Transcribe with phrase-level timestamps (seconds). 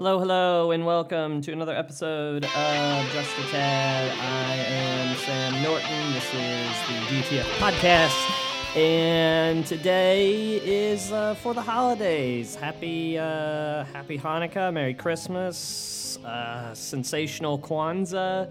[0.00, 4.12] Hello, hello, and welcome to another episode of Just a Tad.
[4.16, 6.12] I am Sam Norton.
[6.12, 12.54] This is the DTF podcast, and today is uh, for the holidays.
[12.54, 18.48] Happy, uh, Happy Hanukkah, Merry Christmas, uh, sensational Kwanzaa.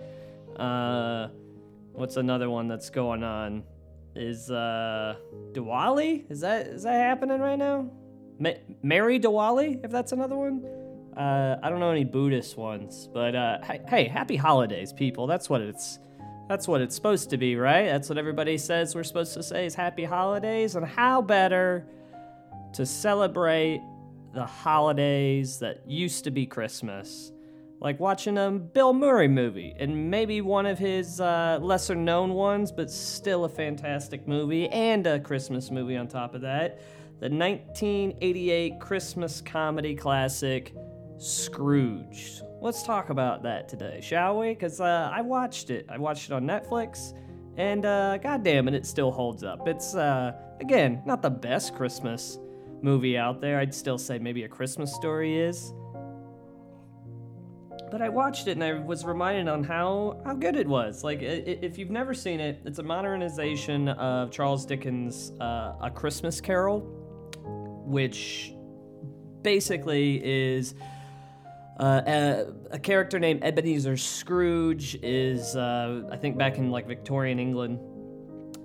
[0.58, 1.30] Uh,
[1.94, 3.64] what's another one that's going on?
[4.18, 5.16] Is uh,
[5.54, 6.30] Diwali?
[6.30, 7.90] Is that is that happening right now?
[8.38, 10.77] Ma- Merry Diwali, if that's another one.
[11.18, 15.26] Uh, I don't know any Buddhist ones, but uh, hey, happy holidays, people.
[15.26, 16.00] That's what it's.
[16.48, 17.88] That's what it's supposed to be, right?
[17.88, 20.76] That's what everybody says we're supposed to say is happy holidays.
[20.78, 21.86] And how better
[22.72, 23.82] to celebrate
[24.34, 27.34] the holidays that used to be Christmas?
[27.82, 32.72] Like watching a Bill Murray movie, and maybe one of his uh, lesser known ones,
[32.72, 36.80] but still a fantastic movie, and a Christmas movie on top of that.
[37.20, 40.74] The 1988 Christmas comedy classic,
[41.18, 42.44] Scrooged.
[42.62, 44.50] Let's talk about that today, shall we?
[44.50, 45.86] Because uh, I watched it.
[45.90, 47.18] I watched it on Netflix,
[47.56, 49.68] and uh, goddamn it, it still holds up.
[49.68, 52.40] It's, uh, again, not the best Christmas
[52.82, 53.60] movie out there.
[53.60, 55.74] I'd still say maybe A Christmas Story is.
[57.90, 61.04] But I watched it and I was reminded on how, how good it was.
[61.04, 66.42] Like, if you've never seen it, it's a modernization of Charles Dickens' uh, A Christmas
[66.42, 66.82] Carol,
[67.86, 68.52] which
[69.42, 70.76] basically is
[71.80, 77.40] uh, a, a character named Ebenezer Scrooge is, uh, I think, back in like Victorian
[77.40, 77.80] England,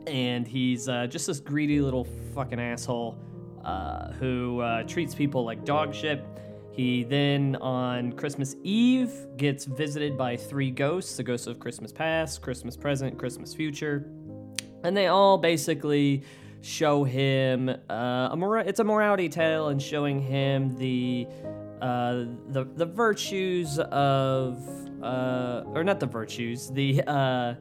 [0.06, 3.18] and he's uh, just this greedy little fucking asshole
[3.64, 6.24] uh, who uh, treats people like dog shit.
[6.72, 12.40] He then, on Christmas Eve, gets visited by three ghosts the ghosts of Christmas past,
[12.40, 14.10] Christmas present, Christmas future
[14.83, 16.22] and they all basically
[16.60, 21.27] show him uh, a mora- it's a morality tale and showing him the
[21.83, 24.56] uh, the the virtues of
[25.02, 27.55] uh, or not the virtues the uh,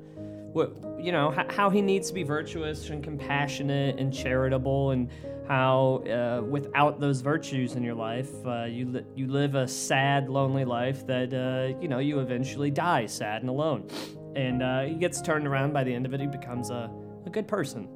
[0.54, 5.10] what you know h- how he needs to be virtuous and compassionate and charitable and
[5.48, 10.30] how uh, without those virtues in your life uh, you li- you live a sad
[10.30, 13.88] lonely life that uh, you know you eventually die sad and alone.
[14.36, 16.90] And he gets turned around by the end of it he becomes a,
[17.26, 17.90] a good person.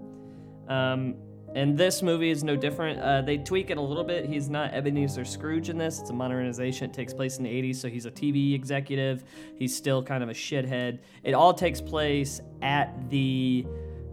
[0.68, 1.16] Um,
[1.56, 3.00] and this movie is no different.
[3.00, 4.26] Uh, they tweak it a little bit.
[4.26, 6.02] He's not Ebenezer Scrooge in this.
[6.02, 6.90] It's a modernization.
[6.90, 9.24] It takes place in the 80s, so he's a TV executive.
[9.56, 11.00] He's still kind of a shithead.
[11.24, 13.66] It all takes place at the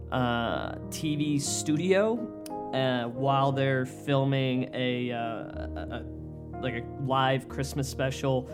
[0.09, 2.13] uh, TV studio
[2.73, 6.05] uh, while they're filming a, uh, a, a
[6.61, 8.49] like a live Christmas special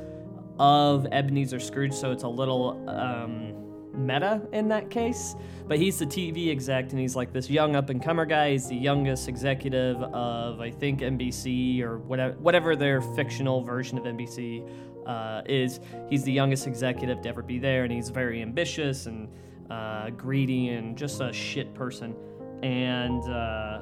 [0.58, 1.94] of Ebenezer Scrooge.
[1.94, 2.84] So it's a little.
[2.90, 3.59] Um,
[4.00, 5.36] meta in that case.
[5.68, 8.52] But he's the TV exec, and he's like this young up and comer guy.
[8.52, 14.06] He's the youngest executive of I think NBC or whatever whatever their fictional version of
[14.06, 14.68] NBC
[15.06, 15.80] uh, is.
[16.10, 19.30] He's the youngest executive to ever be there, and he's very ambitious and
[19.70, 22.16] uh, greedy and just a shit person.
[22.64, 23.82] And uh,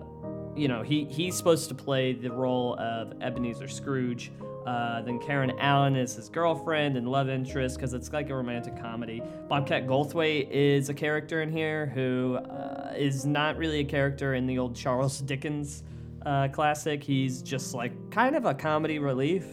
[0.56, 4.32] you know he he's supposed to play the role of Ebenezer Scrooge.
[4.68, 8.78] Uh, then Karen Allen is his girlfriend and love interest because it's like a romantic
[8.78, 9.24] comedy.
[9.48, 14.46] Bobcat Goldthwait is a character in here who uh, is not really a character in
[14.46, 15.84] the old Charles Dickens
[16.26, 17.02] uh, classic.
[17.02, 19.46] He's just like kind of a comedy relief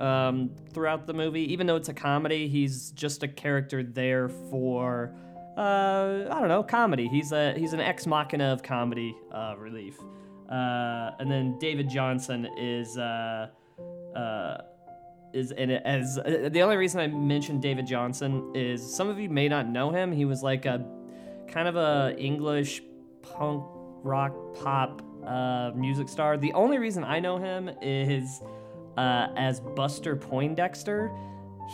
[0.00, 1.52] um, throughout the movie.
[1.52, 5.14] Even though it's a comedy, he's just a character there for
[5.56, 7.06] uh, I don't know comedy.
[7.06, 9.96] He's a he's an ex machina of comedy uh, relief.
[10.50, 12.98] Uh, and then David Johansen is
[14.16, 14.62] uh,
[15.32, 19.18] is in it as uh, the only reason I mentioned David Johansen is some of
[19.18, 20.12] you may not know him.
[20.12, 20.84] He was like a
[21.48, 22.82] kind of a English
[23.22, 23.64] punk
[24.02, 26.36] rock pop uh, music star.
[26.36, 28.40] The only reason I know him is
[28.96, 31.12] uh, as Buster Poindexter.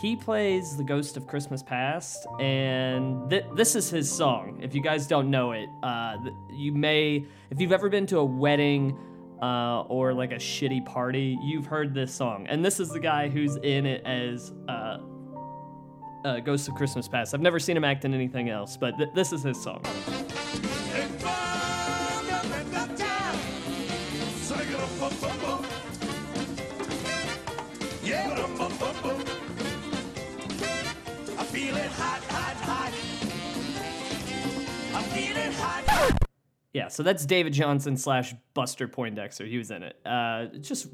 [0.01, 4.59] He plays the Ghost of Christmas Past, and th- this is his song.
[4.61, 6.17] If you guys don't know it, uh,
[6.51, 8.97] you may, if you've ever been to a wedding
[9.41, 12.47] uh, or like a shitty party, you've heard this song.
[12.47, 14.97] And this is the guy who's in it as uh,
[16.25, 17.33] uh, Ghost of Christmas Past.
[17.33, 19.83] I've never seen him act in anything else, but th- this is his song.
[31.95, 32.93] Hot, hot, hot.
[34.95, 36.22] I'm feeling hot.
[36.73, 39.45] Yeah, so that's David Johansen slash Buster Poindexter.
[39.45, 39.95] He was in it.
[40.03, 40.87] Uh, just,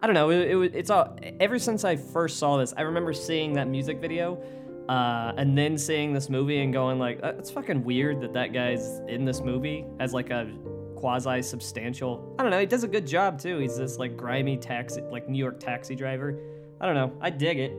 [0.00, 0.30] I don't know.
[0.30, 1.18] It, it, it's all.
[1.40, 4.40] Ever since I first saw this, I remember seeing that music video,
[4.88, 8.52] uh, and then seeing this movie and going like, "Uh, "It's fucking weird that that
[8.52, 10.48] guy's in this movie as like a
[10.94, 12.60] quasi substantial." I don't know.
[12.60, 13.58] He does a good job too.
[13.58, 16.38] He's this like grimy taxi, like New York taxi driver.
[16.80, 17.12] I don't know.
[17.20, 17.72] I dig it.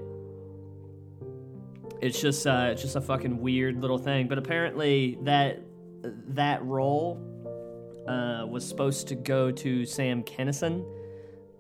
[2.01, 4.27] It's just uh, it's just a fucking weird little thing.
[4.27, 5.61] But apparently that
[6.03, 7.31] that role
[8.07, 10.85] uh, was supposed to go to Sam Kinison.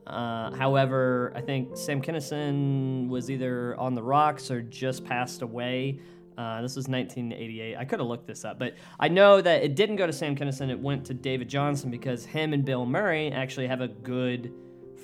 [0.07, 5.99] Uh, however, I think Sam Kinison was either on the rocks or just passed away.
[6.37, 7.77] Uh, this was 1988.
[7.77, 10.35] I could have looked this up, but I know that it didn't go to Sam
[10.35, 10.69] Kinison.
[10.69, 14.53] It went to David Johansen because him and Bill Murray actually have a good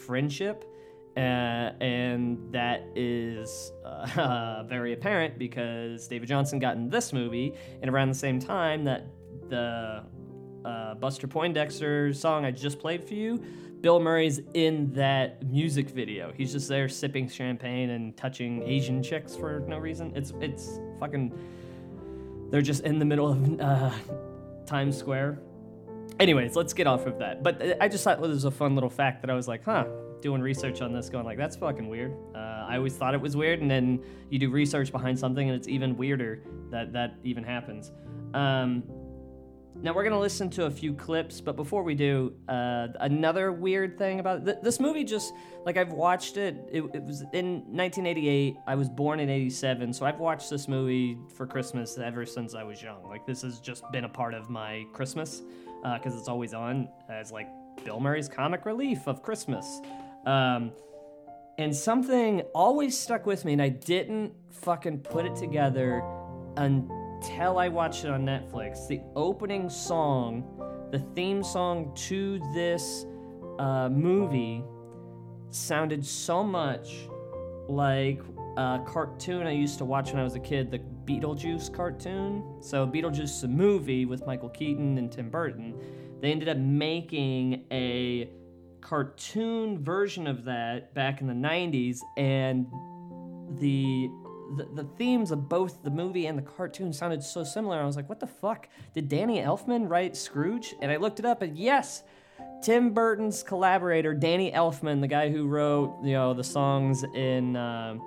[0.05, 0.65] friendship.
[1.15, 7.91] Uh, and that is uh, very apparent because David Johansen got in this movie, and
[7.91, 9.07] around the same time that
[9.49, 10.03] the
[10.65, 13.43] uh, Buster Poindexter song I just played for you,
[13.81, 16.31] Bill Murray's in that music video.
[16.35, 20.13] He's just there sipping champagne and touching Asian chicks for no reason.
[20.15, 21.33] It's it's fucking.
[22.51, 23.91] They're just in the middle of uh,
[24.65, 25.39] Times Square.
[26.19, 27.41] Anyways, let's get off of that.
[27.41, 29.85] But I just thought it was a fun little fact that I was like, huh,
[30.21, 32.13] doing research on this, going like, that's fucking weird.
[32.35, 35.57] Uh, I always thought it was weird, and then you do research behind something, and
[35.57, 37.91] it's even weirder that that even happens.
[38.33, 38.83] Um,
[39.83, 43.97] now we're gonna listen to a few clips, but before we do, uh, another weird
[43.97, 45.33] thing about th- this movie, just
[45.65, 48.57] like I've watched it, it, it was in 1988.
[48.67, 52.63] I was born in '87, so I've watched this movie for Christmas ever since I
[52.63, 53.07] was young.
[53.07, 55.41] Like this has just been a part of my Christmas
[55.81, 57.47] because uh, it's always on as like
[57.83, 59.81] Bill Murray's comic relief of Christmas.
[60.25, 60.71] Um,
[61.57, 66.03] and something always stuck with me, and I didn't fucking put it together
[66.57, 68.87] until until I watched it on Netflix.
[68.87, 70.43] The opening song,
[70.91, 73.05] the theme song to this
[73.59, 74.63] uh, movie,
[75.51, 77.07] sounded so much
[77.67, 78.21] like
[78.57, 82.43] a cartoon I used to watch when I was a kid, the Beetlejuice cartoon.
[82.59, 85.75] So, Beetlejuice, a movie with Michael Keaton and Tim Burton.
[86.21, 88.31] They ended up making a
[88.81, 92.65] cartoon version of that back in the 90s, and
[93.59, 94.09] the
[94.57, 97.79] the, the themes of both the movie and the cartoon sounded so similar.
[97.79, 98.67] I was like, what the fuck?
[98.93, 100.75] Did Danny Elfman write Scrooged?
[100.81, 102.03] And I looked it up, and yes,
[102.61, 107.97] Tim Burton's collaborator, Danny Elfman, the guy who wrote you know the songs in uh,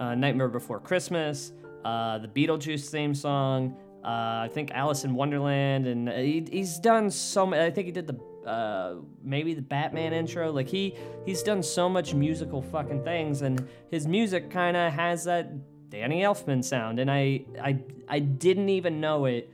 [0.00, 1.52] uh, Nightmare Before Christmas,
[1.84, 7.10] uh, the Beetlejuice theme song, uh, I think Alice in Wonderland, and he, he's done
[7.10, 7.64] so many.
[7.64, 10.52] I think he did the uh, maybe the Batman intro.
[10.52, 10.94] Like he
[11.24, 15.50] he's done so much musical fucking things, and his music kind of has that
[15.90, 16.98] Danny Elfman sound.
[16.98, 19.50] And I I I didn't even know it.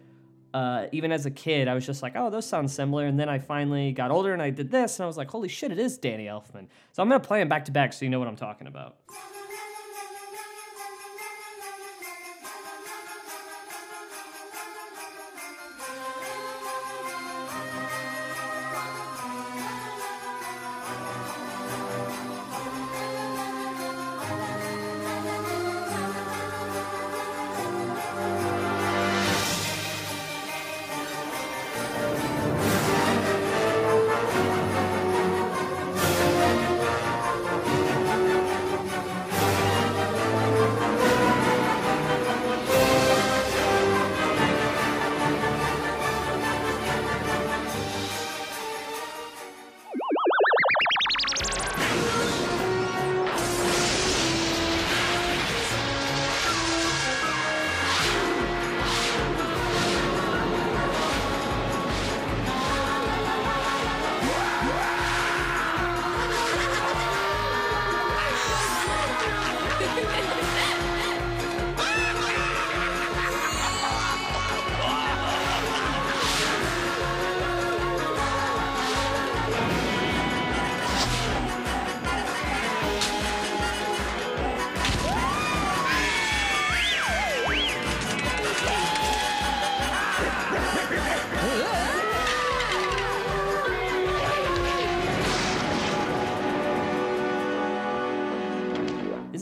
[0.52, 3.06] Uh, even as a kid, I was just like, oh, those sound similar.
[3.06, 5.46] And then I finally got older and I did this, and I was like, holy
[5.48, 6.66] shit, it is Danny Elfman.
[6.92, 8.96] So I'm gonna play them back to back so you know what I'm talking about.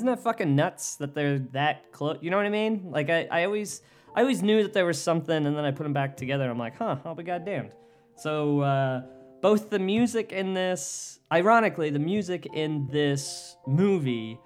[0.06, 2.18] That fucking nuts that they're that close?
[2.20, 2.90] You know what I mean?
[2.90, 3.82] Like I, I always
[4.14, 6.50] I always knew that there was something, and then I put them back together.
[6.50, 7.72] I'm like, huh, I'll be goddamned.
[8.16, 9.02] So uh,
[9.40, 14.38] both the music in this, ironically, the music in this movie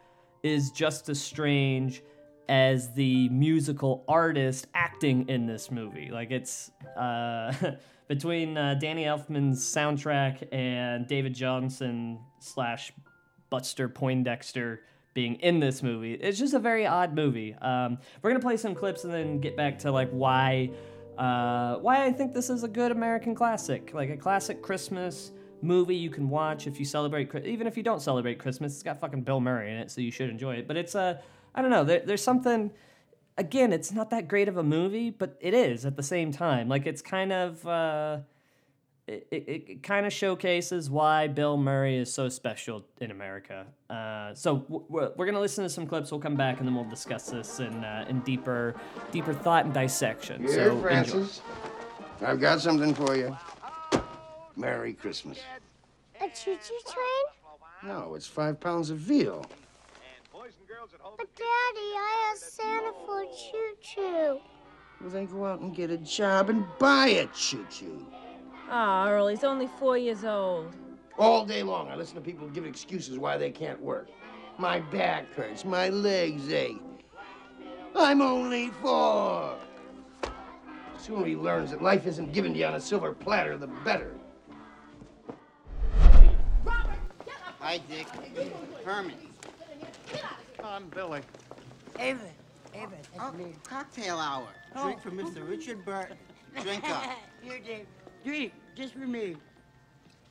[0.43, 2.03] is just as strange
[2.49, 6.11] as the musical artist acting in this movie.
[6.13, 7.53] Like it's uh,
[8.09, 12.93] between uh, Danny Elfman's soundtrack and David Johansen slash
[13.49, 14.83] Buster Poindexter
[15.14, 16.14] being in this movie.
[16.14, 17.54] It's just a very odd movie.
[17.61, 20.71] Um, we're gonna play some clips and then get back to like why
[21.19, 25.95] uh, why I think this is a good American classic, like a classic Christmas movie
[25.95, 28.75] you can watch if you celebrate, even if you don't celebrate Christmas.
[28.75, 30.66] It's got fucking Bill Murray in it, so you should enjoy it.
[30.66, 31.21] But it's a,
[31.54, 31.85] I don't know.
[31.85, 32.73] There, there's something.
[33.38, 36.69] Again, it's not that great of a movie, but it is at the same time.
[36.69, 37.66] Like it's kind of.
[37.66, 38.19] Uh,
[39.09, 43.67] it, it, it kind of showcases why Bill Murray is so special in America.
[43.91, 46.11] Uh, so w- we're, we're gonna listen to some clips.
[46.11, 48.75] We'll come back and then we'll discuss this in uh, in deeper
[49.11, 50.43] deeper thought and dissection.
[50.43, 50.81] Here, so enjoy.
[50.83, 51.43] Francis.
[52.25, 53.37] I've got something for you.
[54.57, 55.41] Merry Christmas.
[56.21, 57.91] A choo-choo train?
[57.93, 59.45] No, it's five pounds of veal.
[60.33, 64.41] But Daddy, I asked Santa for a choo-choo.
[65.01, 68.07] Well, then go out and get a job and buy a choo-choo.
[68.75, 70.75] Ah, Earl, he's only four years old.
[71.19, 74.09] All day long, I listen to people give excuses why they can't work.
[74.57, 76.81] My back hurts, my legs ache.
[77.95, 79.57] I'm only four.
[80.23, 80.31] The
[80.97, 84.14] sooner he learns that life isn't given to you on a silver platter, the better.
[87.61, 88.07] Hi, Dick.
[88.87, 89.17] Herman.
[90.64, 91.21] I'm Billy.
[91.99, 92.21] Ava.
[92.75, 93.35] Ava, oh,
[93.69, 94.49] cocktail hour.
[94.83, 95.47] Drink for Mr.
[95.47, 96.17] Richard Burton.
[96.62, 97.19] Drink up.
[97.43, 97.87] Here, Dave.
[98.25, 99.37] Drink, just for me.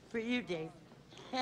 [0.09, 0.69] For you, Dave.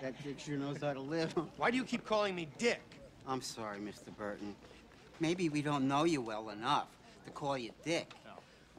[0.00, 1.34] That Dick sure knows how to live.
[1.56, 2.82] Why do you keep calling me Dick?
[3.26, 4.14] I'm sorry, Mr.
[4.16, 4.54] Burton.
[5.20, 6.88] Maybe we don't know you well enough
[7.24, 8.12] to call you Dick.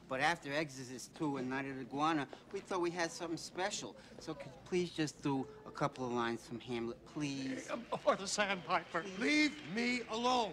[0.08, 3.96] But after Exorcist 2 and Night of the Iguana, we thought we had something special.
[4.20, 7.68] So could you please just do a couple of lines from Hamlet, please?
[8.04, 9.04] Or the sandpiper.
[9.18, 10.52] Leave me alone.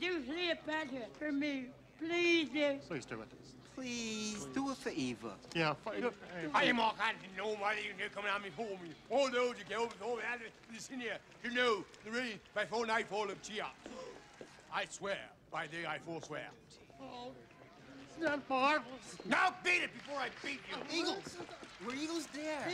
[0.00, 1.66] Do Cleopatra for me.
[1.98, 2.80] Please, Dave.
[2.88, 3.28] Please do it.
[3.74, 5.32] Please, do it for Eva.
[5.54, 5.74] Yeah.
[6.54, 7.14] Hej, Morgan.
[7.36, 8.90] Nobody can come on me for me.
[9.10, 10.22] Oh, all those you go before me.
[10.72, 11.18] Listen here.
[11.44, 13.66] You know, the rain by four nightfall of Chia.
[14.72, 15.18] I swear,
[15.52, 16.48] by day I forswear.
[17.00, 17.30] Oh,
[18.08, 19.16] it's not marvelous.
[19.24, 21.00] Now beat it before I beat you.
[21.00, 21.36] Eagles!
[21.86, 22.66] Were Eagles there?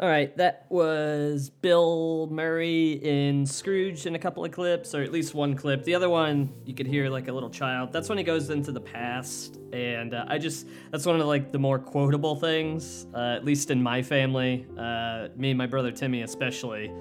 [0.00, 5.12] All right, that was Bill Murray in Scrooged in a couple of clips, or at
[5.12, 5.84] least one clip.
[5.84, 7.92] The other one, you could hear like a little child.
[7.92, 11.52] That's when he goes into the past, and uh, I just that's one of like
[11.52, 14.66] the more quotable things, uh, at least in my family.
[14.76, 16.92] Uh, me and my brother Timmy, especially.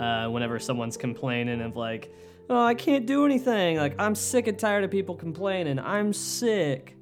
[0.00, 2.12] Uh, whenever someone's complaining of like,
[2.48, 3.78] oh, I can't do anything.
[3.78, 5.78] Like I'm sick and tired of people complaining.
[5.80, 6.96] I'm sick.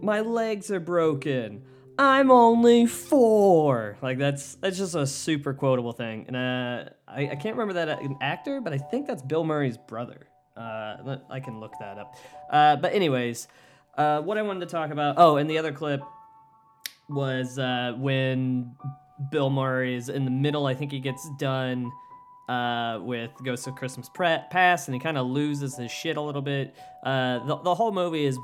[0.00, 1.62] My legs are broken.
[1.98, 3.96] I'm only four.
[4.02, 7.88] Like that's that's just a super quotable thing, and uh, I, I can't remember that
[7.88, 10.28] uh, actor, but I think that's Bill Murray's brother.
[10.56, 12.14] Uh, I can look that up.
[12.50, 13.48] Uh, but anyways,
[13.96, 15.16] uh, what I wanted to talk about.
[15.18, 16.02] Oh, and the other clip
[17.08, 18.74] was uh, when
[19.30, 20.66] Bill Murray is in the middle.
[20.66, 21.90] I think he gets done
[22.48, 26.42] uh, with Ghost of Christmas Past, and he kind of loses his shit a little
[26.42, 26.74] bit.
[27.02, 28.38] Uh, the, the whole movie is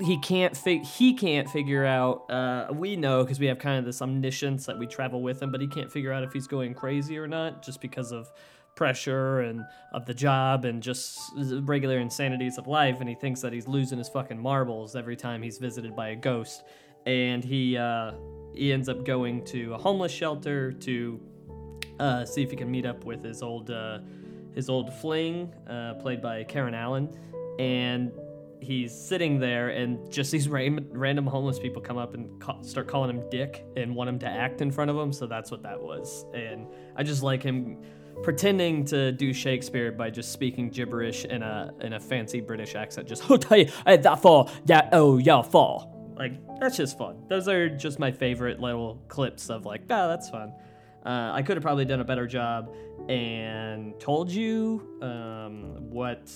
[0.00, 3.84] he can't fig- he can't figure out uh, we know because we have kind of
[3.84, 6.72] this omniscience that we travel with him but he can't figure out if he's going
[6.72, 8.32] crazy or not just because of
[8.74, 11.18] pressure and of the job and just
[11.62, 15.42] regular insanities of life and he thinks that he's losing his fucking marbles every time
[15.42, 16.64] he's visited by a ghost.
[17.06, 18.12] And he uh,
[18.54, 21.20] he ends up going to a homeless shelter to
[22.00, 23.98] uh, see if he can meet up with his old uh,
[24.54, 27.14] his old fling, uh, played by Karen Allen,
[27.58, 28.10] and
[28.64, 33.10] he's sitting there, and just these random homeless people come up and ca- start calling
[33.10, 35.12] him Dick and want him to act in front of them.
[35.12, 36.66] So that's what that was, and
[36.96, 37.82] I just like him
[38.22, 43.08] pretending to do Shakespeare by just speaking gibberish in a in a fancy British accent.
[43.08, 45.90] Just oh, that fall that oh yeah fall.
[46.16, 47.24] Like that's just fun.
[47.28, 50.52] Those are just my favorite little clips of like, oh, that's fun.
[51.04, 52.74] Uh, I could have probably done a better job
[53.08, 56.32] and told you um, what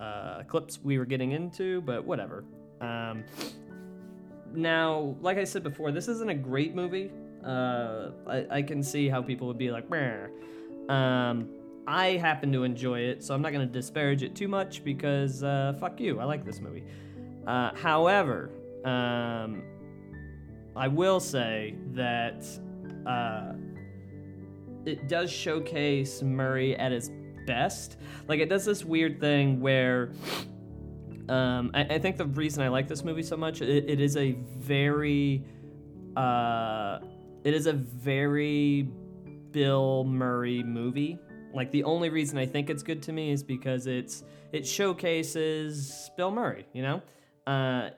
[0.00, 2.44] uh, clips we were getting into, but whatever.
[2.80, 3.24] Um,
[4.52, 7.10] now, like I said before, this isn't a great movie.
[7.44, 9.84] Uh, I, I can see how people would be like.
[10.88, 11.48] Um,
[11.86, 15.42] I happen to enjoy it, so I'm not going to disparage it too much because
[15.42, 16.84] uh, fuck you, I like this movie.
[17.46, 18.50] Uh, however,
[18.84, 19.62] um,
[20.76, 22.46] I will say that
[23.06, 23.54] uh,
[24.84, 27.10] it does showcase Murray at his
[27.48, 27.96] best.
[28.28, 30.12] Like it does this weird thing where
[31.28, 34.16] um, I, I think the reason I like this movie so much, it, it is
[34.16, 35.44] a very,
[36.16, 37.00] uh,
[37.44, 38.88] it is a very
[39.50, 41.18] Bill Murray movie.
[41.54, 46.10] Like the only reason I think it's good to me is because it's it showcases
[46.16, 46.66] Bill Murray.
[46.74, 47.02] You know.
[47.46, 47.90] Uh,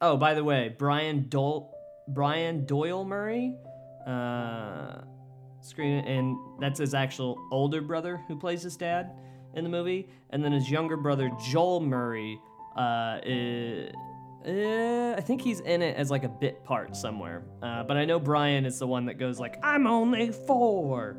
[0.00, 1.74] oh, by the way, Brian Dole,
[2.08, 3.56] Brian Doyle Murray.
[4.06, 5.02] Uh,
[5.62, 9.12] screen and that's his actual older brother who plays his dad
[9.54, 12.38] in the movie and then his younger brother joel murray
[12.76, 13.92] uh, i-
[14.44, 17.44] Uh, I think he's in it as like a bit part somewhere.
[17.62, 21.16] Uh, but I know Brian is the one that goes like, "I'm only four.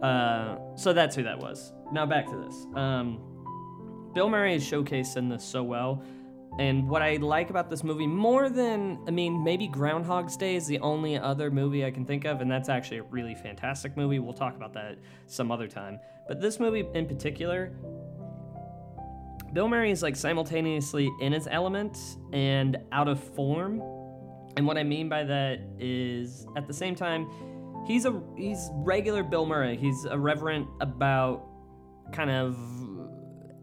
[0.00, 1.74] Uh, so that's who that was.
[1.92, 2.66] Now back to this.
[2.74, 3.18] Um,
[4.14, 6.02] Bill Murray is showcased in this so well.
[6.58, 10.66] And what I like about this movie more than, I mean, maybe Groundhog's Day is
[10.66, 14.20] the only other movie I can think of, and that's actually a really fantastic movie.
[14.20, 15.98] We'll talk about that some other time.
[16.28, 17.72] But this movie in particular,
[19.52, 21.98] Bill Murray is like simultaneously in his element
[22.32, 23.80] and out of form.
[24.56, 27.28] And what I mean by that is at the same time,
[27.84, 29.76] he's a he's regular Bill Murray.
[29.76, 31.46] He's irreverent about
[32.12, 32.56] kind of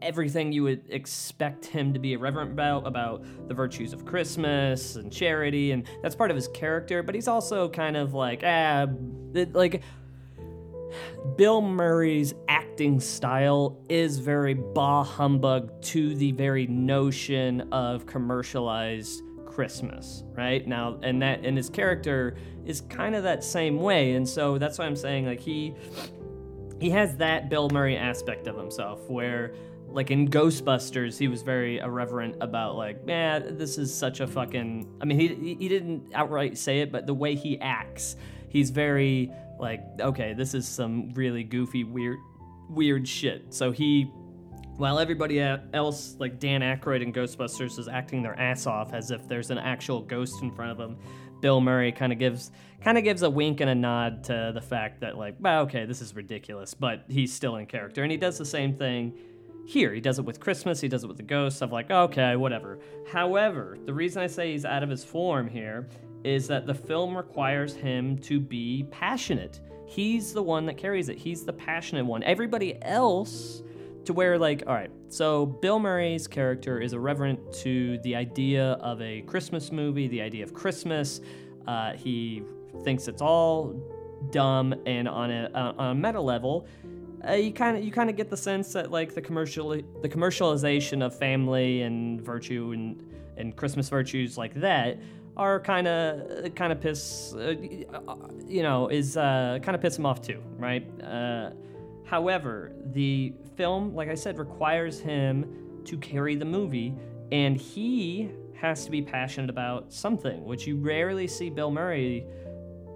[0.02, 5.12] everything you would expect him to be irreverent about about the virtues of Christmas and
[5.12, 8.88] charity and that's part of his character, but he's also kind of like ah
[9.54, 9.82] like
[11.38, 20.24] Bill Murray's acting style is very bah humbug to the very notion of commercialized Christmas,
[20.36, 20.66] right?
[20.66, 24.78] Now, and that and his character is kind of that same way, and so that's
[24.78, 25.76] why I'm saying like he
[26.80, 29.54] he has that Bill Murray aspect of himself where
[29.94, 34.88] like in Ghostbusters he was very irreverent about like man, this is such a fucking
[35.02, 38.16] I mean he he didn't outright say it but the way he acts
[38.50, 42.18] he's very like okay this is some really goofy weird
[42.72, 43.54] weird shit.
[43.54, 44.12] So he
[44.78, 49.28] while everybody else, like Dan Aykroyd in Ghostbusters, is acting their ass off as if
[49.28, 50.98] there's an actual ghost in front of them,
[51.40, 54.62] Bill Murray kind of gives kind of gives a wink and a nod to the
[54.62, 58.18] fact that like, well, okay, this is ridiculous, but he's still in character, and he
[58.18, 59.14] does the same thing
[59.66, 59.94] here.
[59.94, 60.82] He does it with Christmas.
[60.82, 61.62] He does it with the ghosts.
[61.62, 62.80] Of like, okay, whatever.
[63.12, 65.88] However, the reason I say he's out of his form here
[66.24, 69.60] is that the film requires him to be passionate.
[69.86, 71.18] He's the one that carries it.
[71.18, 72.24] He's the passionate one.
[72.24, 73.64] Everybody else
[74.06, 79.00] to where like all right so bill murray's character is irreverent to the idea of
[79.02, 81.22] a christmas movie the idea of christmas
[81.68, 82.42] uh, he
[82.84, 83.76] thinks it's all
[84.32, 86.66] dumb and on a, uh, on a meta level
[87.28, 90.10] uh, you kind of you kind of get the sense that like the commercial the
[90.10, 93.04] commercialization of family and virtue and
[93.38, 95.00] and christmas virtues like that
[95.38, 97.56] are kind of kind of piss uh,
[98.46, 100.86] you know is uh, kind of piss him off too right?
[101.02, 101.52] Uh,
[102.12, 105.46] However, the film, like I said, requires him
[105.86, 106.94] to carry the movie,
[107.32, 112.26] and he has to be passionate about something, which you rarely see Bill Murray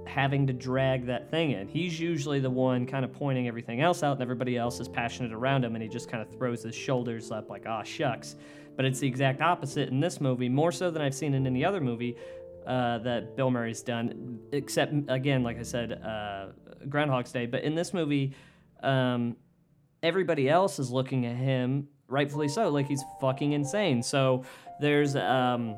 [0.06, 1.68] having to drag that thing in.
[1.68, 5.34] He's usually the one kind of pointing everything else out, and everybody else is passionate
[5.34, 8.36] around him, and he just kind of throws his shoulders up like, ah, shucks.
[8.76, 11.63] But it's the exact opposite in this movie, more so than I've seen in any
[11.63, 12.18] other movie
[12.65, 16.48] uh, that Bill Murray's done, except, again, like I said, uh,
[16.89, 17.46] Groundhog's Day.
[17.46, 18.34] But in this movie,
[18.84, 19.36] um,
[20.04, 24.04] everybody else is looking at him, rightfully so, like he's fucking insane.
[24.04, 24.44] So
[24.80, 25.78] there's um,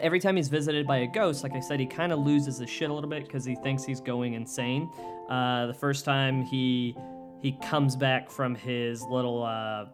[0.00, 2.70] every time he's visited by a ghost, like I said, he kind of loses his
[2.70, 4.90] shit a little bit because he thinks he's going insane.
[5.28, 6.96] Uh, the first time he
[7.40, 9.86] he comes back from his little uh,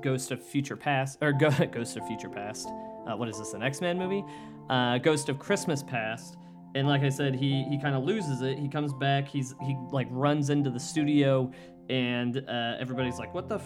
[0.00, 2.68] Ghost of Future Past or Go- Ghost of Future Past.
[2.68, 3.52] Uh, what is this?
[3.54, 4.24] An X Men movie?
[4.70, 6.36] Uh, Ghost of Christmas Past.
[6.74, 8.58] And like I said, he he kind of loses it.
[8.58, 9.26] He comes back.
[9.26, 11.50] He's he like runs into the studio,
[11.88, 13.60] and uh, everybody's like, "What the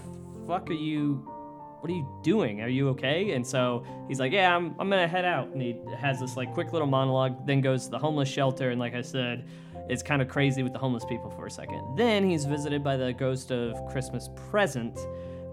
[0.47, 1.29] fuck are you?
[1.81, 2.61] What are you doing?
[2.61, 5.77] Are you okay?" And so he's like, "Yeah, I'm I'm gonna head out." And he
[5.99, 7.47] has this like quick little monologue.
[7.47, 9.45] Then goes to the homeless shelter, and like I said,
[9.89, 11.97] it's kind of crazy with the homeless people for a second.
[11.97, 14.99] Then he's visited by the ghost of Christmas Present,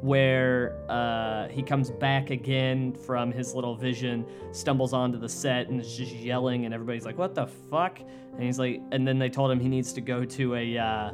[0.01, 5.81] where uh, he comes back again from his little vision, stumbles onto the set, and
[5.81, 9.29] is just yelling, and everybody's like, "What the fuck?" And he's like, and then they
[9.29, 11.11] told him he needs to go to a uh,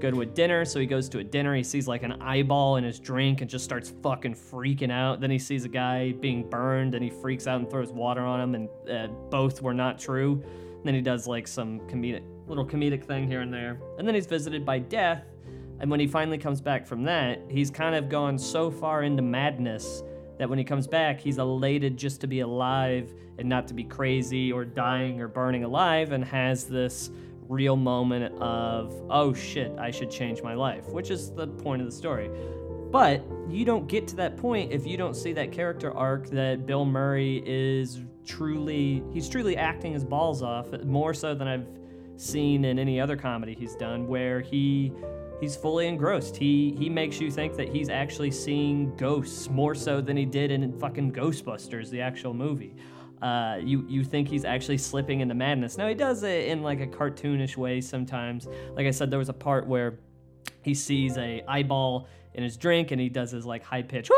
[0.00, 1.54] go to a dinner, so he goes to a dinner.
[1.54, 5.20] He sees like an eyeball in his drink and just starts fucking freaking out.
[5.20, 8.40] Then he sees a guy being burned, and he freaks out and throws water on
[8.40, 10.42] him, and uh, both were not true.
[10.44, 14.14] And then he does like some comedic little comedic thing here and there, and then
[14.14, 15.24] he's visited by death.
[15.80, 19.22] And when he finally comes back from that, he's kind of gone so far into
[19.22, 20.02] madness
[20.38, 23.82] that when he comes back, he's elated just to be alive and not to be
[23.82, 27.10] crazy or dying or burning alive, and has this
[27.48, 31.86] real moment of, oh shit, I should change my life, which is the point of
[31.86, 32.30] the story.
[32.90, 36.66] But you don't get to that point if you don't see that character arc that
[36.66, 41.66] Bill Murray is truly, he's truly acting his balls off, more so than I've
[42.16, 44.92] seen in any other comedy he's done, where he
[45.40, 46.36] he's fully engrossed.
[46.36, 50.50] He he makes you think that he's actually seeing ghosts more so than he did
[50.50, 52.74] in fucking Ghostbusters, the actual movie.
[53.24, 55.78] Uh, you you think he's actually slipping into madness.
[55.78, 58.46] Now he does it in like a cartoonish way sometimes.
[58.74, 59.98] Like I said, there was a part where
[60.60, 64.10] he sees a eyeball in his drink and he does his like high pitch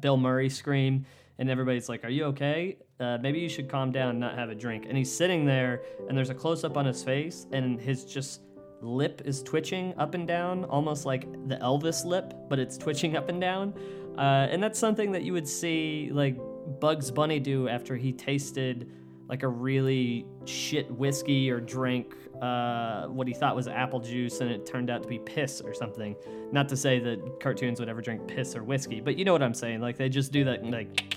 [0.00, 1.04] Bill Murray scream
[1.38, 2.78] and everybody's like, "Are you okay?
[2.98, 5.82] Uh, maybe you should calm down and not have a drink." And he's sitting there,
[6.08, 8.40] and there's a close up on his face, and his just
[8.80, 13.28] lip is twitching up and down, almost like the Elvis lip, but it's twitching up
[13.28, 13.74] and down.
[14.16, 16.38] Uh, and that's something that you would see like
[16.80, 18.90] Bugs Bunny do after he tasted
[19.28, 24.50] like a really shit whiskey or drank uh, what he thought was apple juice and
[24.50, 26.14] it turned out to be piss or something.
[26.52, 29.42] Not to say that cartoons would ever drink piss or whiskey, but you know what
[29.42, 29.80] I'm saying.
[29.80, 31.16] Like they just do that like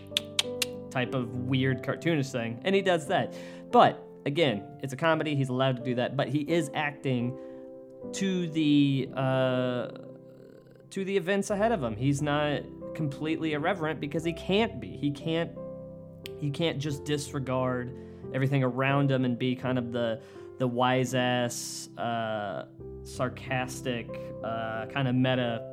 [0.90, 3.34] type of weird cartoonish thing, and he does that.
[3.72, 5.36] But again, it's a comedy.
[5.36, 7.38] He's allowed to do that, but he is acting
[8.14, 9.88] to the uh,
[10.90, 11.96] to the events ahead of him.
[11.96, 12.62] He's not
[13.00, 14.90] completely irreverent because he can't be.
[14.90, 15.52] He can't
[16.38, 17.96] he can't just disregard
[18.34, 20.20] everything around him and be kind of the
[20.58, 22.66] the wise ass, uh,
[23.04, 24.10] sarcastic,
[24.44, 25.66] uh, kind of meta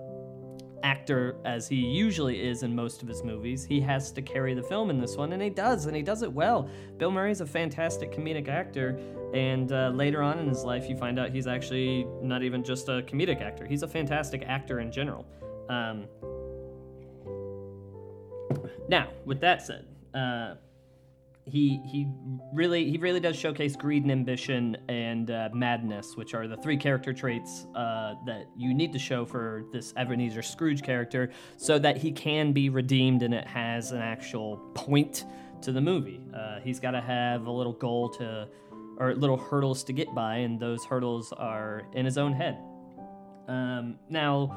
[0.85, 3.65] actor as he usually is in most of his movies.
[3.65, 6.23] He has to carry the film in this one, and he does, and he does
[6.23, 6.71] it well.
[6.97, 9.01] Bill Murray's a fantastic comedic actor,
[9.35, 12.89] and uh, later on in his life, you find out he's actually not even just
[12.89, 13.67] a comedic actor.
[13.67, 15.27] He's a fantastic actor in general.
[15.69, 16.07] Um,
[18.89, 20.55] now, with that said, uh,
[21.45, 22.09] he he
[22.53, 26.77] really he really does showcase greed and ambition and uh, madness, which are the three
[26.77, 31.97] character traits uh, that you need to show for this Ebenezer Scrooge character, so that
[31.97, 35.25] he can be redeemed and it has an actual point
[35.63, 36.21] to the movie.
[36.35, 38.49] Uh, he's got to have a little goal to,
[38.99, 42.59] or little hurdles to get by, and those hurdles are in his own head.
[43.49, 44.51] Um, now,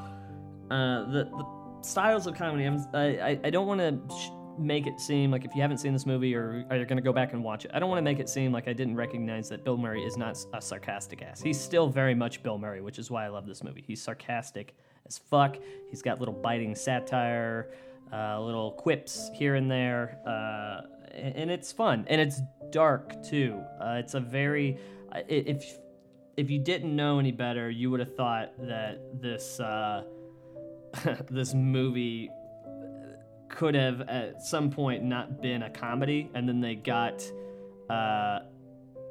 [0.70, 4.14] uh, the, the styles of comedy, I'm, I I, don't want to.
[4.14, 6.96] Sh- make it seem like if you haven't seen this movie or are you going
[6.96, 8.72] to go back and watch it, I don't want to make it seem like I
[8.72, 11.40] didn't recognize that Bill Murray is not a sarcastic ass.
[11.40, 13.82] He's still very much Bill Murray, which is why I love this movie.
[13.86, 14.74] He's sarcastic
[15.06, 15.56] as fuck.
[15.88, 17.72] He's got little biting satire,
[18.12, 20.82] uh, little quips here and there, uh,
[21.14, 22.40] and it's fun and it's
[22.70, 23.60] dark too.
[23.80, 24.78] Uh, it's a very
[25.28, 25.78] if
[26.36, 30.04] if you didn't know any better, you would have thought that this uh,
[31.30, 32.30] this movie
[33.48, 37.22] could have at some point not been a comedy, and then they got
[37.90, 38.40] uh,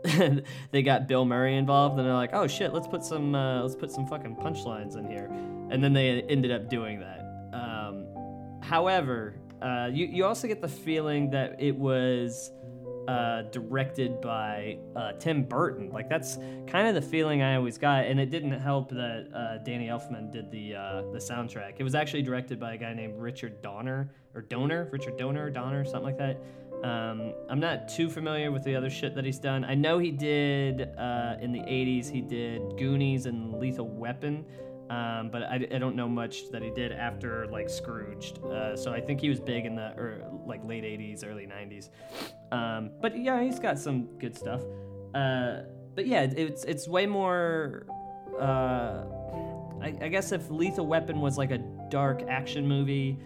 [0.71, 3.75] they got Bill Murray involved, and they're like, "Oh shit, let's put some uh, let's
[3.75, 5.25] put some fucking punchlines in here,"
[5.69, 7.19] and then they ended up doing that.
[7.53, 12.51] Um, however, uh, you you also get the feeling that it was.
[13.09, 15.89] Uh, directed by uh, Tim Burton.
[15.89, 19.63] Like that's kind of the feeling I always got, and it didn't help that uh,
[19.63, 21.77] Danny Elfman did the uh, the soundtrack.
[21.79, 25.83] It was actually directed by a guy named Richard Donner or Donor, Richard Donor, Donner,
[25.85, 26.39] something like that.
[26.87, 29.65] Um, I'm not too familiar with the other shit that he's done.
[29.65, 32.11] I know he did uh, in the '80s.
[32.11, 34.45] He did Goonies and Lethal Weapon.
[34.89, 38.39] Um, but I, I, don't know much that he did after like Scrooged.
[38.43, 41.89] Uh, so I think he was big in the or like late '80s, early '90s.
[42.51, 44.63] Um, but yeah, he's got some good stuff.
[45.13, 45.61] Uh,
[45.93, 47.85] but yeah, it's it's way more.
[48.41, 49.03] Uh,
[49.79, 53.19] I, I, guess if Lethal Weapon was like a dark action movie,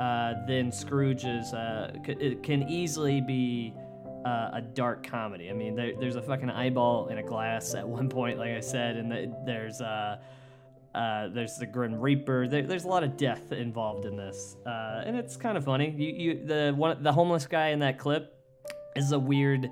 [0.00, 3.74] uh, then Scrooged is uh, it can easily be.
[4.22, 5.48] Uh, a dark comedy.
[5.48, 8.60] I mean, there, there's a fucking eyeball in a glass at one point, like I
[8.60, 10.18] said, and the, there's uh,
[10.94, 12.48] uh, there's the Grim Reaper.
[12.48, 15.90] There, there's a lot of death involved in this, uh, and it's kind of funny.
[15.90, 18.34] You, you, the one, the homeless guy in that clip
[18.96, 19.70] is a weird,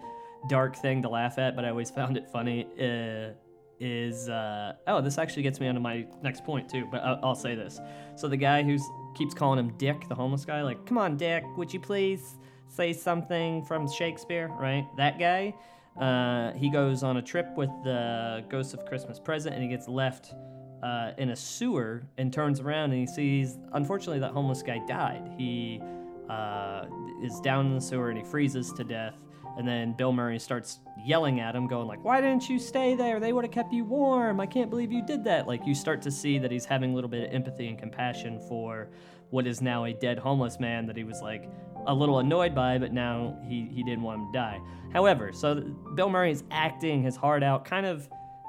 [0.49, 2.67] dark thing to laugh at, but I always found it funny.
[2.81, 3.35] Uh,
[3.81, 6.87] is uh, oh, this actually gets me onto my next point too.
[6.91, 7.81] But I'll, I'll say this.
[8.17, 8.77] So the guy who
[9.17, 12.37] keeps calling him Dick, the homeless guy, like, come on, Dick, would you please
[12.69, 14.49] say something from Shakespeare?
[14.49, 15.55] Right, that guy.
[16.01, 19.89] Uh, he goes on a trip with the Ghost of Christmas Present, and he gets
[19.89, 20.33] left
[20.83, 25.31] uh, in a sewer and turns around and he sees, unfortunately, that homeless guy died.
[25.37, 25.81] He
[26.29, 26.85] uh,
[27.23, 29.15] is down in the sewer and he freezes to death.
[29.57, 33.19] And then Bill Murray starts yelling at him, going like, "Why didn't you stay there?
[33.19, 34.39] They would have kept you warm.
[34.39, 36.95] I can't believe you did that." Like you start to see that he's having a
[36.95, 38.89] little bit of empathy and compassion for
[39.31, 41.51] what is now a dead homeless man that he was like
[41.89, 44.61] a little annoyed by, but now he he didn't want him to die.
[44.93, 45.57] However, so
[45.97, 48.09] Bill Murray is acting his heart out, kind of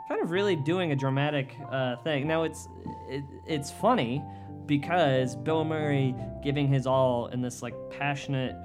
[0.09, 2.27] kind of really doing a dramatic uh, thing.
[2.27, 2.67] Now it's
[3.07, 4.21] it, it's funny
[4.65, 8.55] because Bill Murray giving his all in this like passionate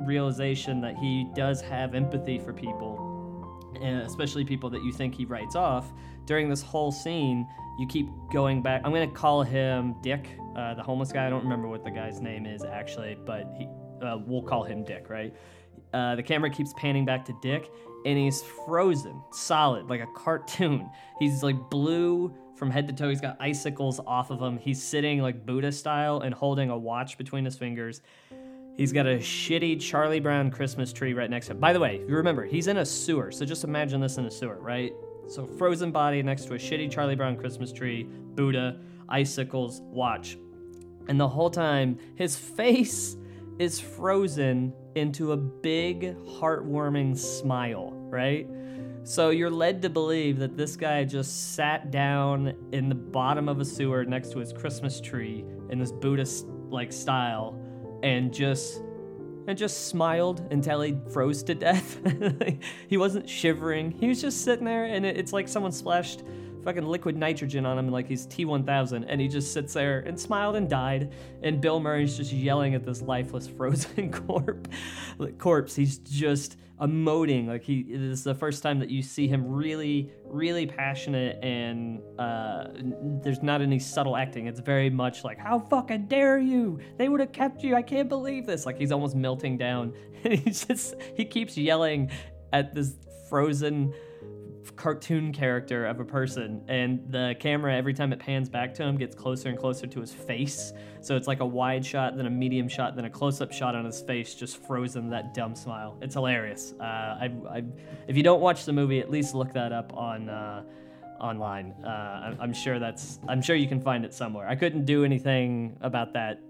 [0.00, 5.24] realization that he does have empathy for people, and especially people that you think he
[5.24, 5.92] writes off.
[6.26, 7.46] During this whole scene,
[7.78, 8.82] you keep going back.
[8.84, 11.26] I'm gonna call him Dick, uh, the homeless guy.
[11.26, 13.68] I don't remember what the guy's name is actually, but he,
[14.02, 15.34] uh, we'll call him Dick, right?
[15.92, 17.70] Uh, the camera keeps panning back to Dick,
[18.04, 20.88] and he's frozen, solid, like a cartoon.
[21.18, 23.10] He's like blue from head to toe.
[23.10, 24.56] He's got icicles off of him.
[24.56, 28.00] He's sitting like Buddha style and holding a watch between his fingers.
[28.76, 31.58] He's got a shitty Charlie Brown Christmas tree right next to him.
[31.60, 34.30] By the way, you remember, he's in a sewer, so just imagine this in a
[34.30, 34.92] sewer, right?
[35.28, 40.38] So frozen body next to a shitty Charlie Brown Christmas tree, Buddha, icicles, watch.
[41.08, 43.16] And the whole time, his face
[43.58, 48.48] is frozen into a big, heartwarming smile, right?
[49.02, 53.60] So you're led to believe that this guy just sat down in the bottom of
[53.60, 57.58] a sewer next to his Christmas tree in this Buddhist like style
[58.02, 58.82] and just
[59.48, 61.98] and just smiled until he froze to death.
[62.88, 63.90] he wasn't shivering.
[63.90, 66.22] He was just sitting there and it, it's like someone splashed
[66.62, 70.56] fucking liquid nitrogen on him like he's T1000 and he just sits there and smiled
[70.56, 71.12] and died.
[71.42, 74.70] And Bill Murray's just yelling at this lifeless frozen corpse
[75.38, 75.74] corpse.
[75.74, 77.46] He's just emoting.
[77.46, 82.00] Like he this is the first time that you see him really really passionate and
[82.18, 82.68] uh,
[83.22, 84.46] there's not any subtle acting.
[84.46, 86.78] It's very much like how fucking dare you?
[86.96, 87.74] They would have kept you.
[87.74, 88.66] I can't believe this.
[88.66, 89.94] Like he's almost melting down.
[90.22, 92.10] And he just he keeps yelling
[92.52, 92.92] at this
[93.30, 93.94] frozen
[94.76, 98.96] cartoon character of a person and the camera every time it pans back to him
[98.96, 100.72] gets closer and closer to his face.
[101.00, 103.84] So it's like a wide shot then a medium shot then a close-up shot on
[103.84, 105.96] his face just frozen that dumb smile.
[106.02, 106.74] It's hilarious.
[106.80, 107.62] Uh, I, I,
[108.06, 110.62] if you don't watch the movie at least look that up on uh,
[111.20, 111.74] online.
[111.84, 114.48] Uh, I'm, I'm sure that's i'm sure you can find it somewhere.
[114.48, 116.40] I couldn't do anything about that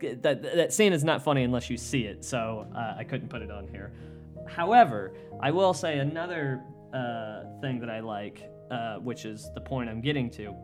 [0.00, 3.42] that, that scene is not funny unless you see it so uh, i couldn't put
[3.42, 3.92] it on here.
[4.48, 9.88] However i will say another uh, thing that I like, uh, which is the point
[9.88, 10.54] I'm getting to,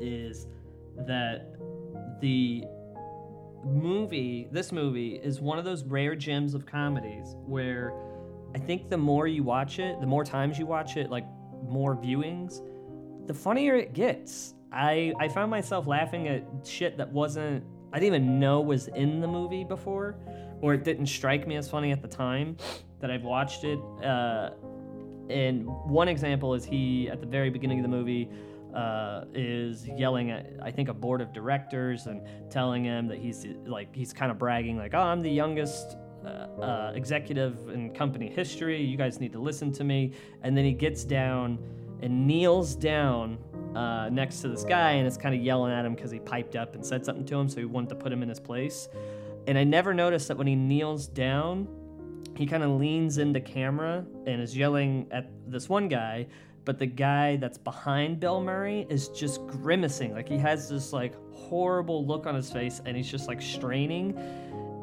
[0.00, 0.46] is
[1.06, 1.54] that
[2.20, 2.64] the
[3.64, 7.92] movie, this movie, is one of those rare gems of comedies where
[8.54, 11.24] I think the more you watch it, the more times you watch it, like
[11.68, 12.60] more viewings,
[13.26, 14.54] the funnier it gets.
[14.72, 19.20] I, I found myself laughing at shit that wasn't, I didn't even know was in
[19.20, 20.16] the movie before,
[20.60, 22.56] or it didn't strike me as funny at the time
[23.00, 23.78] that I've watched it.
[24.02, 24.50] Uh,
[25.30, 28.28] and one example is he at the very beginning of the movie
[28.74, 33.46] uh, is yelling at I think a board of directors and telling him that he's
[33.66, 38.30] like he's kind of bragging like oh I'm the youngest uh, uh, executive in company
[38.30, 38.80] history.
[38.80, 40.12] You guys need to listen to me.
[40.42, 41.58] And then he gets down
[42.00, 43.38] and kneels down
[43.74, 46.54] uh, next to this guy and is kind of yelling at him because he piped
[46.54, 48.88] up and said something to him so he wanted to put him in his place.
[49.48, 51.66] And I never noticed that when he kneels down
[52.36, 56.26] he kind of leans into camera and is yelling at this one guy
[56.64, 60.12] but the guy that's behind bill murray is just grimacing.
[60.12, 64.16] Like he has this like horrible look on his face and he's just like straining.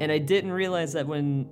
[0.01, 1.49] And i didn't realize that when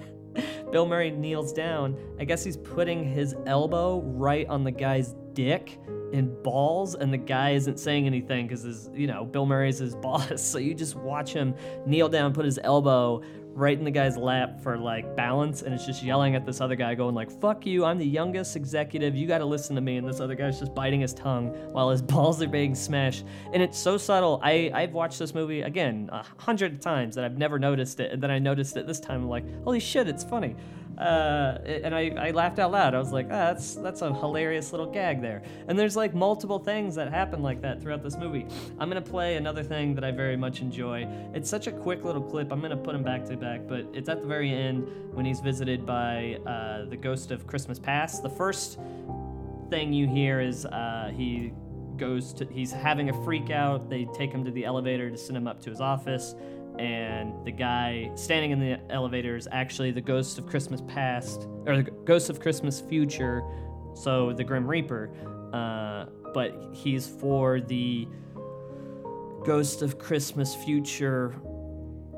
[0.72, 5.78] bill murray kneels down i guess he's putting his elbow right on the guy's dick
[6.12, 9.94] and balls and the guy isn't saying anything because his you know bill murray's his
[10.06, 10.42] boss.
[10.42, 13.22] So you just watch him kneel down put his elbow
[13.52, 16.76] right in the guy's lap for like balance and it's just yelling at this other
[16.76, 19.14] guy going like fuck you i'm the youngest executive.
[19.14, 19.96] You got to listen to me.
[19.96, 23.24] And this other guy's just biting his tongue while his balls are being smashed.
[23.52, 24.40] And it's so subtle.
[24.42, 28.12] I i've watched this movie again a hundred times that i've never noticed it.
[28.12, 30.56] And then i noticed it this time i'm like holy shit it's funny
[30.98, 32.94] uh, and I, I laughed out loud.
[32.94, 35.42] I was like, ah, that's that's a hilarious little gag there.
[35.68, 38.46] And there's like multiple things that happen like that throughout this movie.
[38.78, 41.06] I'm gonna play another thing that I very much enjoy.
[41.34, 42.50] It's such a quick little clip.
[42.50, 45.40] I'm gonna put them back to back, but it's at the very end when he's
[45.40, 48.22] visited by uh, the ghost of Christmas Past.
[48.22, 48.78] The first
[49.68, 51.52] thing you hear is uh, he
[51.96, 53.90] goes to he's having a freak out.
[53.90, 56.34] They take him to the elevator to send him up to his office
[56.78, 61.82] and the guy standing in the elevator is actually the ghost of Christmas past or
[61.82, 63.42] the ghost of Christmas future,
[63.94, 65.10] so the Grim Reaper.
[65.52, 68.06] Uh, but he's for the
[69.44, 71.34] Ghost of Christmas future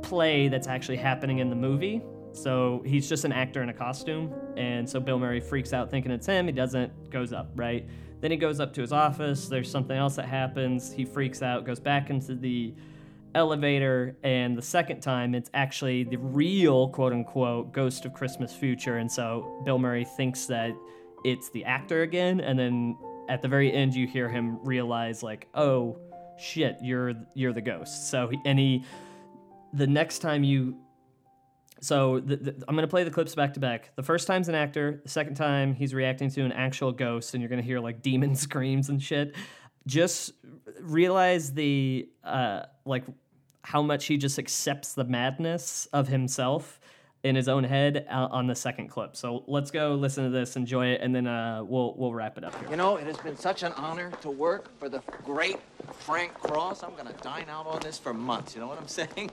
[0.03, 2.03] play that's actually happening in the movie.
[2.33, 6.11] So he's just an actor in a costume, and so Bill Murray freaks out thinking
[6.11, 6.47] it's him.
[6.47, 7.87] He doesn't, goes up, right?
[8.21, 9.47] Then he goes up to his office.
[9.47, 10.92] There's something else that happens.
[10.92, 12.75] He freaks out, goes back into the
[13.34, 18.98] elevator and the second time it's actually the real quote unquote ghost of christmas future.
[18.98, 20.72] And so bill murray thinks that
[21.24, 22.96] it's the actor again and then
[23.28, 25.98] at the very end you hear him realize like oh
[26.38, 28.10] shit you're you're the ghost.
[28.10, 28.84] So and he
[29.72, 30.76] the next time you
[31.80, 33.94] so the, the, i'm going to play the clips back to back.
[33.96, 37.42] The first time's an actor the second time he's reacting to an actual ghost and
[37.42, 39.34] you're going to hear like demon screams and shit
[39.88, 40.33] just
[40.81, 43.05] realize the uh, like
[43.62, 46.79] how much he just accepts the madness of himself
[47.24, 49.16] in his own head uh, on the second clip.
[49.16, 52.44] So let's go listen to this, enjoy it, and then uh, we'll we'll wrap it
[52.44, 52.70] up here.
[52.70, 55.59] You know, it has been such an honor to work for the great
[56.01, 56.85] Frank Cross.
[56.85, 58.55] I'm gonna dine out on this for months.
[58.55, 59.31] You know what I'm saying?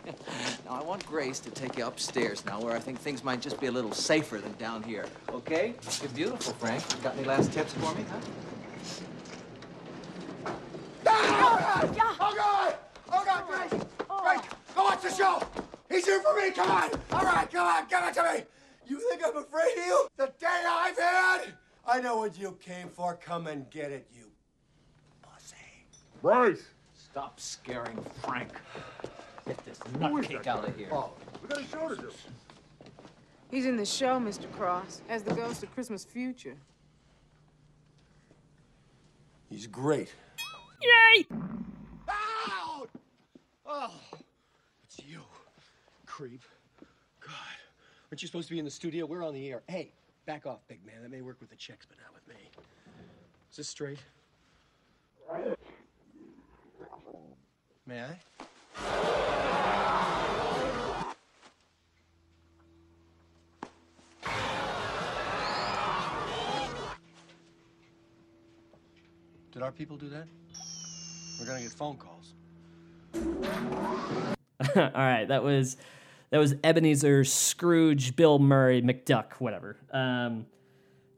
[0.65, 3.60] now I want Grace to take you upstairs now, where I think things might just
[3.60, 5.06] be a little safer than down here.
[5.30, 5.76] Okay?
[6.02, 6.82] You're beautiful, Frank.
[7.04, 8.20] Got any last tips for me, huh?
[11.17, 12.75] Oh, God!
[13.12, 13.84] Oh, God, Grace!
[14.08, 14.41] Grace,
[14.75, 15.41] go watch the show!
[15.89, 16.89] He's here for me, come on!
[17.12, 18.43] All right, come on, give it to me!
[18.88, 20.08] You think I'm afraid of you?
[20.17, 21.41] The day I've had?
[21.88, 23.15] I know what you came for.
[23.15, 24.32] Come and get it, you
[25.21, 25.56] pussy.
[26.21, 26.65] Bryce!
[26.93, 28.49] Stop scaring Frank.
[29.47, 30.89] Get this nutcake out of here.
[30.91, 32.12] Oh, we got a show to do.
[33.51, 34.51] He's in the show, Mr.
[34.51, 36.56] Cross, as the ghost of Christmas future.
[39.49, 40.12] He's great.
[40.86, 41.26] Yay!
[43.67, 43.91] Oh,
[44.84, 45.21] it's you,
[46.06, 46.43] creep.
[47.19, 47.32] God,
[48.12, 49.08] aren't you supposed to be in the studio?
[49.08, 49.63] We're on the air.
[49.67, 49.91] Hey,
[50.28, 51.02] back off, big man.
[51.02, 52.36] That may work with the chicks, but not with me.
[53.50, 53.98] Is this straight?
[57.88, 58.19] May I?
[69.52, 70.28] Did our people do that?
[71.39, 72.34] We're gonna get phone calls.
[74.76, 75.78] All right, that was
[76.32, 79.78] that was Ebenezer Scrooge, Bill Murray, McDuck, whatever.
[79.91, 80.45] Um,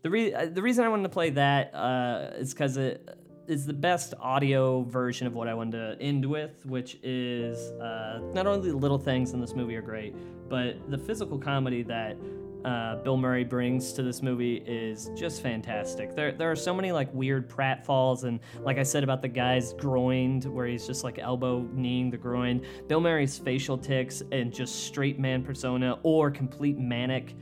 [0.03, 3.65] the re- uh, the reason I wanted to play that uh, is because it is
[3.65, 8.45] the best audio version of what I wanted to end with, which is uh, not
[8.45, 10.13] only the little things in this movie are great,
[10.49, 12.17] but the physical comedy that
[12.65, 16.15] uh, Bill Murray brings to this movie is just fantastic.
[16.15, 19.73] There, there are so many like weird pratfalls, and like I said about the guy's
[19.73, 22.65] groin, where he's just like elbow kneeing the groin.
[22.87, 27.35] Bill Murray's facial tics and just straight man persona or complete manic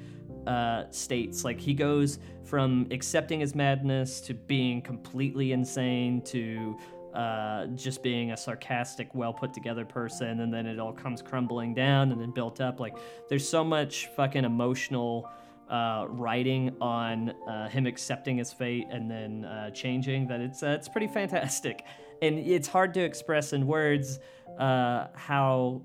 [0.48, 1.44] uh, states.
[1.44, 6.78] Like he goes from accepting his madness to being completely insane to
[7.16, 11.74] uh, just being a sarcastic, well put together person, and then it all comes crumbling
[11.74, 12.80] down and then built up.
[12.80, 12.96] Like
[13.30, 15.30] there's so much fucking emotional
[15.70, 20.68] uh, writing on uh, him accepting his fate and then uh, changing that it's uh,
[20.78, 21.84] it's pretty fantastic,
[22.22, 24.20] and it's hard to express in words
[24.58, 25.82] how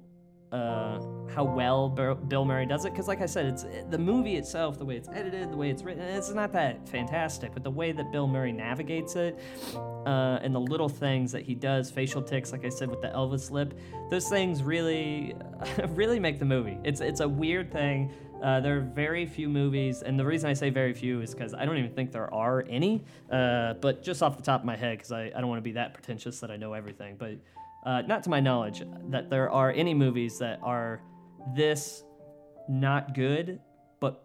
[0.53, 1.01] uh,
[1.35, 2.93] how well Bill Murray does it.
[2.93, 5.83] Because, like I said, it's the movie itself, the way it's edited, the way it's
[5.83, 7.53] written, it's not that fantastic.
[7.53, 9.39] But the way that Bill Murray navigates it,
[9.75, 13.09] uh, and the little things that he does, facial tics, like I said with the
[13.09, 13.79] Elvis lip,
[14.11, 15.35] those things really,
[15.91, 16.79] really make the movie.
[16.85, 18.13] It's it's a weird thing.
[18.43, 21.53] Uh, there are very few movies, and the reason I say very few is because
[21.53, 23.05] I don't even think there are any.
[23.31, 25.63] Uh, but just off the top of my head, because I, I don't want to
[25.63, 27.35] be that pretentious that I know everything, but
[27.85, 31.03] uh, not to my knowledge, that there are any movies that are
[31.55, 32.05] this
[32.69, 33.61] not good,
[34.01, 34.25] but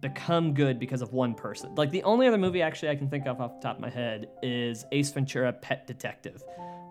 [0.00, 1.74] become good because of one person.
[1.74, 3.90] Like the only other movie actually I can think of off the top of my
[3.90, 6.42] head is Ace Ventura: Pet Detective.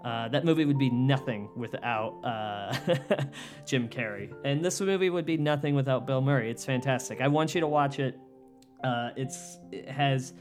[0.04, 2.75] Uh, that movie would be nothing without uh,
[3.65, 6.49] Jim Carrey, and this movie would be nothing without Bill Murray.
[6.49, 7.21] It's fantastic.
[7.21, 8.17] I want you to watch it.
[8.84, 10.34] Uh, it's it has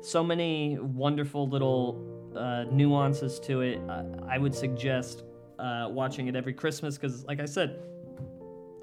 [0.00, 3.80] so many wonderful little uh, nuances to it.
[3.88, 5.24] Uh, I would suggest
[5.58, 7.82] uh, watching it every Christmas because, like I said,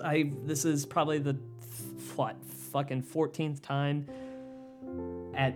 [0.04, 1.38] I this is probably the
[2.16, 2.36] what
[2.72, 4.08] fucking fourteenth time
[5.36, 5.56] at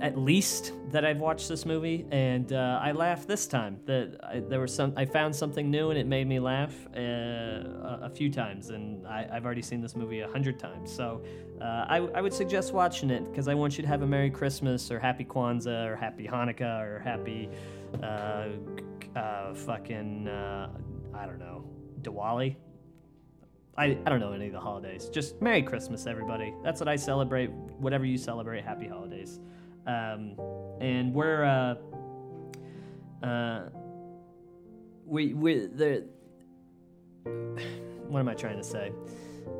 [0.00, 3.78] at least that I've watched this movie, and uh, I laughed this time.
[3.86, 7.00] That I, there was some, I found something new, and it made me laugh uh,
[7.00, 8.70] a, a few times.
[8.70, 11.22] And I, I've already seen this movie a hundred times, so
[11.60, 14.30] uh, I, I would suggest watching it because I want you to have a Merry
[14.30, 17.48] Christmas or Happy Kwanzaa or Happy Hanukkah or Happy
[18.02, 18.48] uh,
[19.16, 20.70] uh, fucking uh,
[21.14, 21.64] I don't know
[22.02, 22.56] Diwali.
[23.76, 25.08] I, I don't know any of the holidays.
[25.08, 26.54] Just Merry Christmas, everybody.
[26.62, 27.50] That's what I celebrate.
[27.50, 29.40] Whatever you celebrate, Happy Holidays.
[29.86, 30.36] Um,
[30.80, 33.68] and we're uh, uh,
[35.06, 36.06] we we the
[38.08, 38.92] what am I trying to say?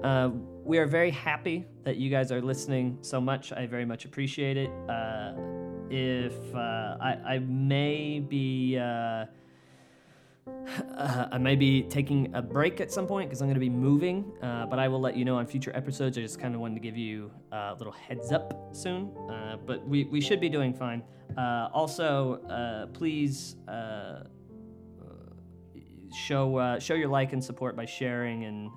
[0.05, 0.31] Uh,
[0.62, 3.53] we are very happy that you guys are listening so much.
[3.53, 4.70] I very much appreciate it.
[4.88, 5.33] Uh,
[5.90, 8.79] if uh, I, I may be.
[8.79, 9.25] Uh,
[10.47, 13.71] uh, I may be taking a break at some point because I'm going to be
[13.71, 16.19] moving, uh, but I will let you know on future episodes.
[16.19, 19.87] I just kind of wanted to give you a little heads up soon, uh, but
[19.87, 21.03] we, we should be doing fine.
[21.37, 24.25] Uh, also, uh, please uh,
[26.27, 28.71] show show your like and support by sharing and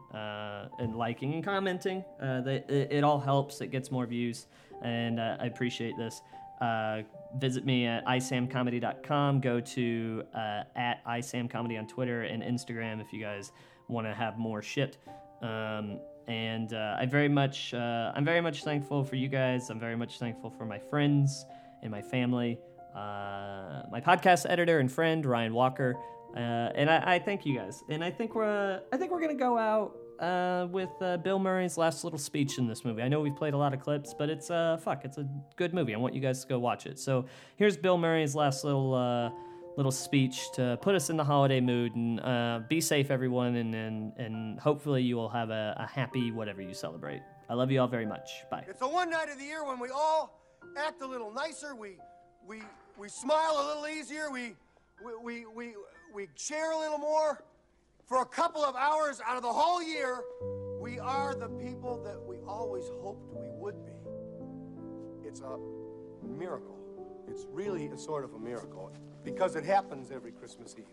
[0.80, 2.04] and liking and commenting.
[2.20, 3.62] That it, it, all helps.
[3.62, 4.48] It gets more views,
[4.82, 6.22] and I appreciate this.
[7.36, 9.42] Uh, visit me at isamcomedy.com.
[9.42, 13.52] Go to uh, at isamcomedy on Twitter and Instagram if you guys
[13.88, 14.98] want to have more shit.
[15.42, 19.70] Um, and uh, I very much uh, I'm very much thankful for you guys.
[19.70, 21.46] I'm very much thankful for my friends
[21.84, 22.60] and my family,
[22.96, 25.96] uh, my podcast editor and friend Ryan Walker,
[26.36, 27.84] uh, and I, I thank you guys.
[27.90, 31.78] And I think we're I think we're gonna go out uh, with uh, Bill Murray's
[31.78, 33.02] last little speech in this movie.
[33.02, 35.74] I know we've played a lot of clips, but it's uh, fuck, it's a good
[35.74, 35.94] movie.
[35.94, 37.00] I want you guys to go watch it.
[37.00, 37.26] So
[37.58, 39.30] here's Bill Murray's last little uh,
[39.78, 43.76] little speech to put us in the holiday mood and uh, be safe, everyone, and,
[43.76, 47.22] and and hopefully you will have a, a happy whatever you celebrate.
[47.50, 48.44] I love you all very much.
[48.50, 48.66] Bye.
[48.68, 50.42] It's the one night of the year when we all
[50.78, 51.76] act a little nicer.
[51.76, 51.98] We
[52.48, 52.62] we
[52.98, 54.32] we smile a little easier.
[54.32, 54.56] We
[55.04, 55.74] we we we,
[56.14, 57.44] we share a little more.
[58.06, 60.22] For a couple of hours out of the whole year,
[60.80, 65.28] we are the people that we always hoped we would be.
[65.28, 65.58] It's a
[66.24, 66.78] miracle.
[67.28, 68.92] It's really a sort of a miracle
[69.24, 70.86] because it happens every Christmas Eve.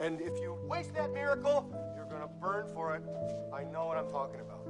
[0.00, 3.02] And if you waste that miracle, you're going to burn for it.
[3.52, 4.66] I know what I'm talking about.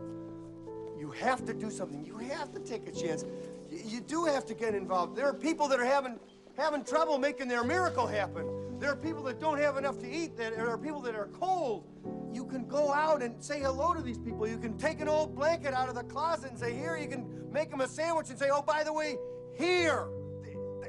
[0.99, 2.05] You have to do something.
[2.05, 3.25] You have to take a chance.
[3.71, 5.15] You, you do have to get involved.
[5.17, 6.19] There are people that are having
[6.57, 8.45] having trouble making their miracle happen.
[8.79, 10.37] There are people that don't have enough to eat.
[10.37, 11.85] There are people that are cold.
[12.33, 14.47] You can go out and say hello to these people.
[14.47, 17.53] You can take an old blanket out of the closet and say, "Here." You can
[17.53, 19.17] make them a sandwich and say, "Oh, by the way,
[19.55, 20.09] here."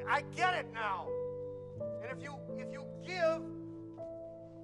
[0.08, 1.08] I get it now.
[2.02, 3.42] And if you if you give,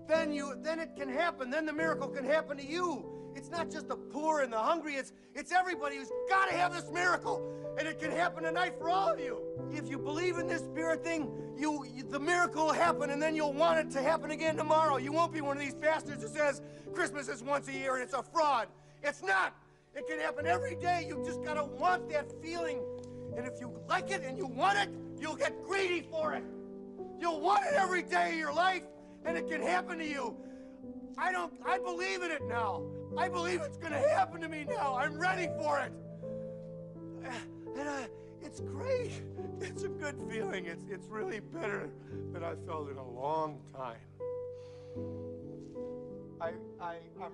[0.07, 1.49] then you then it can happen.
[1.49, 3.05] Then the miracle can happen to you.
[3.35, 4.95] It's not just the poor and the hungry.
[4.95, 7.41] It's it's everybody who's got to have this miracle,
[7.77, 9.39] and it can happen tonight for all of you.
[9.71, 13.35] If you believe in this spirit thing, you, you the miracle will happen, and then
[13.35, 14.97] you'll want it to happen again tomorrow.
[14.97, 16.61] You won't be one of these bastards who says
[16.93, 18.67] Christmas is once a year and it's a fraud.
[19.03, 19.55] It's not.
[19.95, 21.05] It can happen every day.
[21.07, 22.79] You just gotta want that feeling,
[23.35, 26.43] and if you like it and you want it, you'll get greedy for it.
[27.19, 28.83] You'll want it every day of your life,
[29.25, 30.35] and it can happen to you.
[31.17, 32.83] I don't, I believe in it now.
[33.17, 34.95] I believe it's gonna happen to me now.
[34.95, 35.91] I'm ready for it.
[37.77, 38.07] And I,
[38.41, 39.11] it's great.
[39.61, 40.65] It's a good feeling.
[40.65, 41.87] It's, it's really better
[42.33, 43.99] than I felt in a long time.
[46.41, 46.53] I,
[46.83, 47.31] I, I'm.